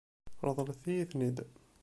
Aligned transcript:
Ṛeḍlet-iyi-ten-id. 0.47 1.37